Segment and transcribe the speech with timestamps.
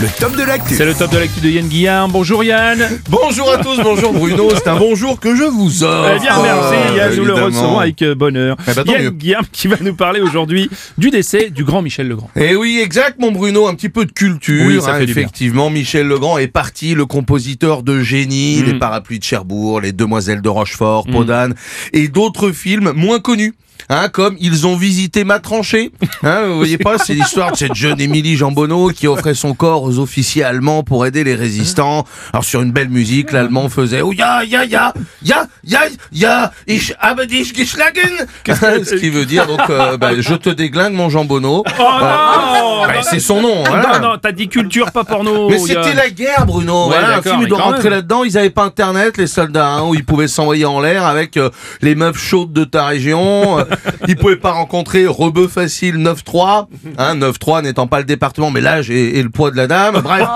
[0.00, 0.74] le top de l'actu.
[0.74, 2.10] C'est le top de l'actu de Yann Guillaume.
[2.10, 2.82] Bonjour Yann.
[3.08, 6.14] Bonjour à tous, bonjour Bruno, c'est un bonjour que je vous offre.
[6.16, 8.56] Eh bien merci Yann, nous le recevons avec euh, bonheur.
[8.68, 9.10] Eh ben, Yann mieux.
[9.10, 10.68] Guillaume qui va nous parler aujourd'hui
[10.98, 12.28] du décès du grand Michel Legrand.
[12.34, 14.66] Eh oui, exact, mon Bruno, un petit peu de culture.
[14.66, 15.22] Oui, ça hein, fait du bien.
[15.22, 18.64] effectivement, Michel Legrand est parti, le compositeur de génie, Mm.
[18.66, 21.54] les parapluies de Cherbourg, les Demoiselles de Rochefort, Podane,
[21.92, 23.54] et d'autres films moins connus.
[23.90, 25.90] Hein, comme ils ont visité ma tranchée.
[26.22, 29.83] Hein, vous voyez pas, c'est l'histoire de cette jeune Émilie Jambonneau qui offrait son corps
[29.84, 32.04] aux officiers allemands pour aider les résistants.
[32.32, 35.80] Alors sur une belle musique, l'allemand faisait oh ya ya ya ya ya
[36.12, 38.26] ya ich habe dich geschlagen.
[38.84, 41.62] Ce qui veut dire donc euh, bah, je te déglingue mon Jambonneau.
[41.66, 43.64] Oh non Bah, c'est son nom.
[43.66, 43.98] voilà.
[43.98, 45.48] Non, non, t'as dit culture, pas porno.
[45.48, 46.88] Mais c'était la guerre, Bruno.
[46.88, 48.24] Ouais, voilà, un film, doit rentrer là-dedans.
[48.24, 51.50] Ils avaient pas Internet, les soldats, hein, où ils pouvaient s'envoyer en l'air avec euh,
[51.82, 53.58] les meufs chaudes de ta région.
[53.58, 53.64] Euh,
[54.08, 56.66] ils pouvaient pas rencontrer Rebeu Facile 9-3.
[56.98, 59.66] Hein, 9-3 n'étant pas le département, mais l'âge et, et le poids de la
[60.02, 60.26] Bref.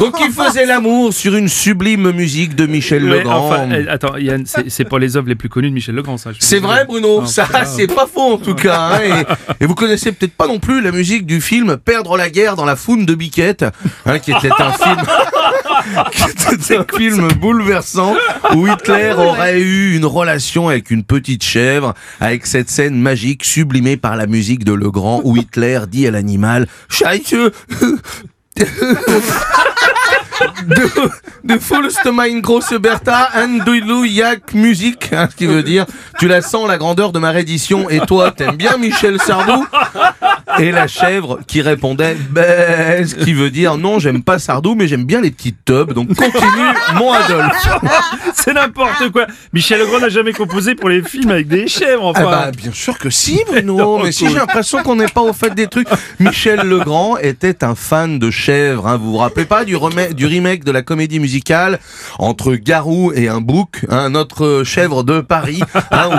[0.00, 3.46] Donc ils faisaient l'amour sur une sublime musique de Michel Ouais, Legrand.
[3.48, 6.30] enfin, attends, Yann, c'est pas les œuvres les plus connues de Michel Legrand, ça.
[6.38, 7.20] C'est vrai, Bruno.
[7.20, 8.78] Non, ça, c'est pas- faux en tout cas.
[8.96, 9.00] hein,
[9.60, 12.54] et, et vous connaissez peut-être pas non plus la musique du film Perdre la guerre
[12.56, 13.64] dans la foune de Biquette,
[14.04, 14.96] hein, qui était un film,
[16.36, 18.14] qui était un film bouleversant
[18.54, 23.96] où Hitler aurait eu une relation avec une petite chèvre, avec cette scène magique sublimée
[23.96, 27.34] par la musique de Legrand où Hitler dit à l'animal Scheiße.
[31.42, 33.28] De, de Vollste mein grosse Bertha,
[34.06, 35.84] yak musique, hein, ce qui veut dire,
[36.18, 39.66] tu la sens la grandeur de ma reddition, et toi, t'aimes bien Michel Sardou?
[40.58, 44.88] Et la chèvre qui répondait, ben, ce qui veut dire, non, j'aime pas Sardou, mais
[44.88, 47.68] j'aime bien les petites tubs, donc continue, mon Adolphe.
[48.34, 49.26] C'est n'importe quoi.
[49.52, 52.30] Michel Legrand n'a jamais composé pour les films avec des chèvres, Ah enfin.
[52.30, 55.32] bah bien sûr que si Bruno, Non, mais si j'ai l'impression qu'on n'est pas au
[55.32, 55.88] fait des trucs.
[56.20, 58.96] Michel Legrand était un fan de chèvres, hein.
[58.96, 61.33] vous vous rappelez pas du, remake- du remake de la comédie musicale
[62.18, 66.10] entre Garou et un bouc, hein, notre chèvre de Paris, hein,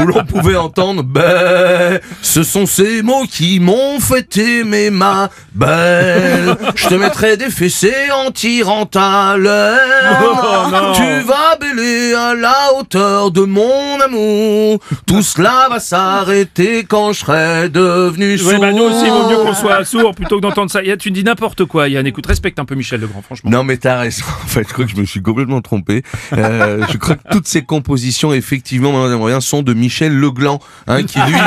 [0.00, 6.56] où l'on- pouvait entendre ben, ce sont ces mots qui m'ont fait aimer ma belle.
[6.74, 7.92] Je te mettrai des fessées
[8.26, 9.34] en tirant ta.
[9.36, 10.92] Oh.
[10.94, 14.78] Tu vas bêler à la hauteur de mon amour.
[15.06, 18.52] Tout cela va s'arrêter quand je serai devenu sourd.
[18.52, 20.82] Ouais, bah nous aussi, il vaut mieux qu'on soit sourd plutôt que d'entendre ça.
[20.82, 22.06] Yann, tu dis n'importe quoi, Yann.
[22.06, 23.50] Écoute, respecte un peu Michel Legrand, franchement.
[23.50, 26.02] Non mais t'as raison, fait je crois que je me suis complètement trompé.
[26.32, 31.18] Euh, je crois que toutes ces compositions effectivement maintenant sont de Michel Legland, hein, qui
[31.20, 31.34] lui...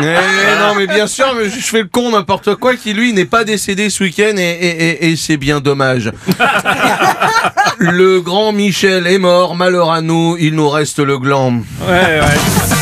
[0.00, 3.12] Eh, non mais bien sûr, mais je je fais le con n'importe quoi, qui lui
[3.12, 6.10] n'est pas décédé ce week-end et, et, et, et c'est bien dommage.
[7.78, 11.62] le grand Michel est mort, malheur à nous, il nous reste le gland.
[11.86, 12.81] Ouais, ouais.